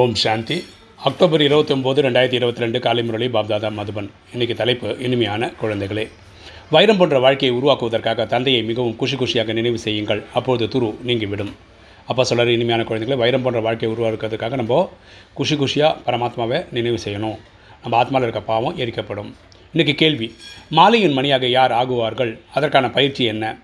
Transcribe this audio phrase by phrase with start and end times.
[0.00, 0.56] ஓம் சாந்தி.
[1.08, 4.08] October இருபத்தொம்போது ரெண்டாயிரத்தி இருபத்தி ரெண்டு காலை முரளி பாப்தாதா மதுபன்.
[4.32, 6.08] இன்னைக்கு தலைப்பு இனிமையான குழந்தைகளே.
[6.70, 10.22] வைரம் போன்ற வாழ்க்கையை உருவாக்குவதற்காக தந்தையை மிகவும் குஷி குஷியாக நினைவு செய்யுங்கள்.
[10.34, 11.52] அப்போது துரு நீங்கிவிடும்.
[12.06, 14.90] அப்போ சொல்கிற இனிமையான குழந்தைகளை வைரம் போன்ற வாழ்க்கையை உருவாக்குறதுக்காக நம்ம
[15.34, 17.38] குஷி குஷியாக பரமாத்மாவை நினைவு செய்யணும்.
[17.82, 19.32] நம்ம ஆத்மாவில் இருக்க பாவம் எரிக்கப்படும்.
[19.74, 20.34] இன்றைக்கி கேள்வி
[20.70, 22.38] மாலையின் மணியாக யார் ஆகுவார்கள்?
[22.54, 23.56] அதற்கான பயிற்சி என்ன?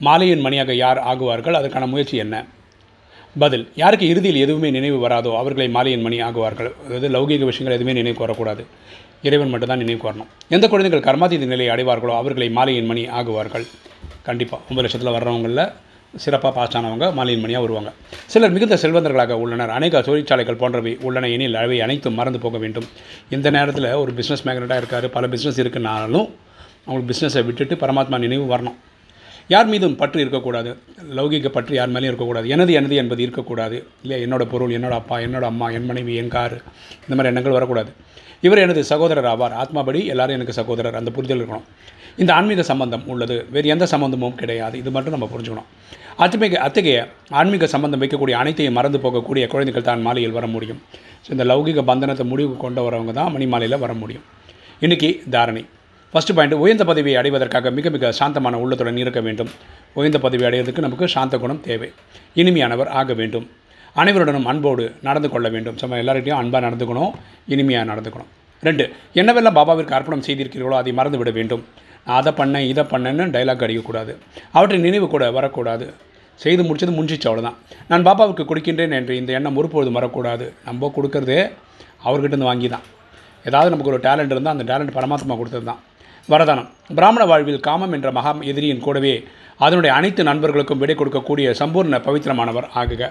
[0.00, 1.58] மாலையின் மணியாக யார் ஆகுவார்கள்?
[1.62, 2.46] அதற்கான முயற்சி என்ன?
[3.42, 3.64] பதில்.
[3.82, 6.70] யாருக்கு இறுதியில் எதுவுமே நினைவு வராதோ அவர்களை மாலையின் மணி ஆகுவார்கள்.
[6.84, 8.64] அதாவது லௌகீக விஷயங்கள் எதுவுமே நினைவு வரக்கூடாது.
[9.22, 10.30] இறைவன் மட்டும்தான் நினைவு வரணும்.
[10.48, 13.66] எந்த குழந்தைகள் கர்மாதீத நிலையை அடைவார்களோ அவர்களை மாலையின் மணி ஆகுவார்கள்.
[14.28, 15.64] கண்டிப்பாக ஒன்பது லட்சத்தில் வர்றவங்களில்
[16.24, 17.92] சிறப்பாக பாஸ் ஆனவங்க மாலையின் மணியாக வருவாங்க.
[18.26, 19.70] சிலர் மிகுந்த செல்வந்தர்களாக உள்ளனர்.
[19.70, 21.28] அநேக தொழிற்சாலைகள் போன்றவை உள்ளன.
[21.28, 22.84] எனில் அவை அனைத்தும் மறந்து போக வேண்டும்.
[23.30, 25.10] இந்த நேரத்தில் ஒரு பிஸ்னஸ் மேக்னட்டாக இருக்கார்.
[25.10, 26.28] பல பிஸ்னஸ் இருக்குனாலும்
[26.86, 28.78] அவங்களுக்கு பிஸ்னஸை விட்டுட்டு பரமாத்மா நினைவு வரணும்.
[29.52, 30.70] யார் மீதும் பற்று இருக்கக்கூடாது.
[31.16, 32.46] லௌகிக பற்று யார் மேலேயும் இருக்கக்கூடாது.
[32.54, 33.76] எனது எனது என்பது இருக்கக்கூடாது.
[34.04, 36.56] இல்லை என்னோட பொருள் என்னோட அப்பா என்னோட அம்மா என் மனைவி என் கார்
[37.04, 37.90] இந்த மாதிரி எண்ணங்கள் வரக்கூடாது.
[38.46, 39.54] இவர் எனது சகோதரர் ஆவார்.
[39.62, 40.96] ஆத்மாபடி எல்லாரும் எனக்கு சகோதரர்.
[41.00, 41.66] அந்த புரிதல் இருக்கணும்.
[42.22, 43.36] இந்த ஆன்மீக சம்பந்தம் உள்ளது.
[43.54, 44.74] வேறு எந்த சம்பந்தமும் கிடையாது.
[44.82, 45.68] இது மட்டும் நம்ம புரிஞ்சுக்கணும்.
[46.24, 46.98] அத்தகைய அத்தகைய
[47.40, 50.80] ஆன்மீக சம்பந்தம் வைக்கக்கூடிய அனைத்தையும் மறந்து போகக்கூடிய குழந்தைகள் தான் மாலையில் வர முடியும்.
[51.24, 54.26] ஸோ இந்த லௌகிக பந்தனத்தை முடிவுக்கு கொண்டு வரவங்க தான் மணி மாலையில் வர முடியும்.
[54.84, 55.64] இன்றைக்கி தாரணை.
[56.14, 59.48] ஃபஸ்ட்டு பாயிண்ட் உயர்ந்த பதவியை அடைவதற்காக மிக மிக சாந்தமான உள்ளத்துடன் இருக்க வேண்டும்.
[59.98, 61.88] உயர்ந்த பதவி அடைவதற்கு நமக்கு சாந்த குணம் தேவை.
[62.40, 63.46] இனிமையானவர் ஆக வேண்டும்.
[64.00, 65.76] அனைவருடனும் அன்போடு நடந்து கொள்ள வேண்டும்.
[65.80, 67.14] நம்ம எல்லார்கிட்டையும் அன்பாக நடந்துக்கணும்
[67.54, 68.28] இனிமையாக நடந்துக்கணும்.
[68.66, 68.84] ரெண்டு
[69.20, 71.62] என்னவெல்லாம் பாபாவிற்கு அர்ப்பணம் செய்திருக்கிறீர்களோ அதை மறந்து விட வேண்டும்.
[72.06, 74.14] நான் அதை பண்ணேன் இதை பண்ணேன்னு டைலாக் அடிக்கக்கூடாது.
[74.56, 75.88] அவற்றின் நினைவு கூட வரக்கூடாது.
[76.40, 77.58] செய்து முடிச்சது முடிஞ்சிச்சு அவ்வளோதான்
[77.90, 80.46] நான் பாபாவுக்கு கொடுக்கின்றேன் என்று இந்த எண்ணம் ஒருபொழுதும் வரக்கூடாது.
[80.68, 81.40] நம்ம கொடுக்கறதே
[82.06, 82.86] அவர்கிட்ட வாங்கி தான்
[83.50, 85.82] ஏதாவது நமக்கு ஒரு டேலண்ட் இருந்தால் அந்த டேலண்ட் பரமாத்மா கொடுத்தது தான்
[86.32, 86.68] வரதானம்.
[86.96, 89.24] பிராமண வாழ்வில் காமம் என்ற மகா எதிரியின் கூடவே
[89.64, 93.02] அதனுடைய அனைத்து நண்பர்களுக்கும் விடை கொடுக்கக்கூடிய சம்பூர்ண பவித்திரமானவர் ஆகுக.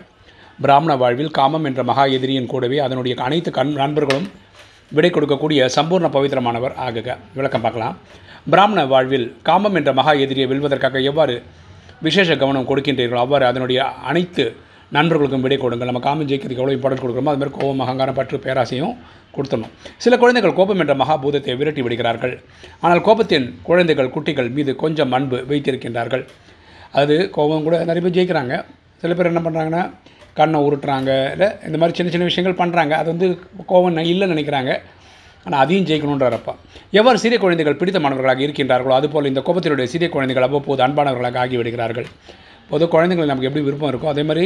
[0.61, 4.27] பிராமண வாழ்வில் காமம் என்ற மகா எதிரியின் கூடவே அதனுடைய அனைத்து கண் நண்பர்களும்
[4.91, 7.17] விடை கொடுக்கக்கூடிய சம்பூர்ண பவித்திரமானவர் ஆகுக.
[7.33, 7.95] விளக்கம் பார்க்கலாம்.
[8.49, 11.35] பிராமண வாழ்வில் காமம் என்ற மகா எதிரியை வெல்வதற்காக எவ்வாறு
[12.01, 13.79] விசேஷ கவனம் கொடுக்கின்றீர்களோ அவ்வாறு அதனுடைய
[14.09, 14.45] அனைத்து
[14.95, 15.89] நண்பர்களுக்கும் விடை கொடுங்கள்.
[15.89, 18.95] நம்ம காமன் ஜெயிக்கிறதுக்கு எவ்வளோ இம்பார்ட்டன்ஸ் கொடுக்குறோமோ அது மாதிரி கோபம் அகங்காரம் பற்று பேராசையும்
[19.35, 19.73] கொடுத்துடணும்.
[20.05, 22.33] சில குழந்தைகள் கோபம் என்ற மகாபூதத்தை விரட்டி விடுகிறார்கள்.
[22.85, 26.25] ஆனால் கோபத்தின் குழந்தைகள் குட்டிகள் மீது கொஞ்சம் அன்பு வைத்திருக்கின்றார்கள்.
[27.01, 28.55] அது கோபம் கூட நிறைய பேர் ஜெயிக்கிறாங்க.
[29.03, 29.83] சில பேர் என்ன பண்ணுறாங்கன்னா
[30.39, 33.27] கண்ணை உருட்டுறாங்க இல்லை இந்த மாதிரி சின்ன சின்ன விஷயங்கள் பண்ணுறாங்க அது வந்து
[33.71, 34.71] கோபம் இல்லைன்னு நினைக்கிறாங்க.
[35.45, 36.53] ஆனால் அதையும் ஜெயிக்கணுன்றப்பா
[36.99, 42.07] எவ்வாறு சிறிய குழந்தைகள் பிடித்த மாணவர்களாக இருக்கின்றார்களோ அதுபோல் இந்த கோபத்தினுடைய சிறிய குழந்தைகள் அவ்வப்போது அன்பானவர்களாக ஆகிவிடுகிறார்கள்.
[42.71, 44.45] பொது குழந்தைங்களை நமக்கு எப்படி விருப்பம் இருக்கோ அதே மாதிரி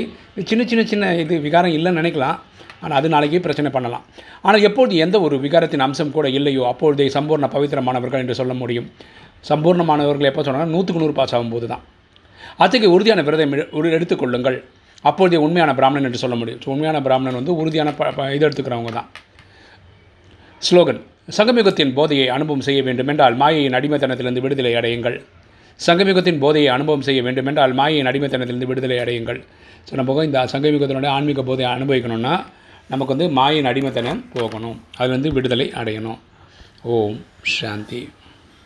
[0.49, 2.37] சின்ன சின்ன சின்ன இது விகாரம் இல்லைன்னு நினைக்கலாம்.
[2.83, 4.03] ஆனால் அது நாளைக்கே பிரச்சனை பண்ணலாம்.
[4.47, 8.87] ஆனால் எப்பொழுது எந்த ஒரு விகாரத்தின் அம்சம் கூட இல்லையோ அப்பொழுதே சம்பூர்ண பவித்திரமானவர்கள் என்று சொல்ல முடியும்.
[9.49, 11.83] சம்பூர்ணமானவர்கள் எப்போ சொன்னால் நூற்றுக்கு நூறு பாஸ் ஆகும்போது தான்
[12.63, 13.55] அத்தகைய உறுதியான விரதம்
[13.97, 14.57] எடுத்துக்கொள்ளுங்கள்
[15.09, 16.61] அப்பொழுதே உண்மையான பிராமணன் என்று சொல்ல முடியும்.
[16.63, 19.09] ஸோ உண்மையான பிராமணன் வந்து உறுதியான ப இது எடுத்துக்கிறவங்க தான்.
[20.61, 21.01] ஸ்லோகன்
[21.37, 25.17] சங்கமிகத்தின் போதையை அனுபவம் செய்ய வேண்டும் என்றால் மாயையின் அடிமைத்தனத்திலிருந்து விடுதலை அடையுங்கள்.
[25.85, 29.39] சங்கமிகத்தின் போதையை அனுபவம் செய்ய வேண்டுமென்றால் மாயின் அடிமைத்தனத்திலிருந்து விடுதலை அடையுங்கள்.
[29.87, 32.35] ஸோ நம்ம இந்த சங்கமிகத்தினுடைய ஆன்மீக போதையை அனுபவிக்கணும்னா
[32.87, 34.77] நமக்கு வந்து மாயின் அடிமைத்தனம் போகணும்.
[34.97, 36.19] அதுலேருந்து விடுதலை அடையணும்.
[36.83, 38.09] ஓம் சாந்தி.